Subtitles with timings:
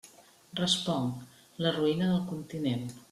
[0.59, 1.21] Responc:
[1.67, 2.87] la ruïna del continent.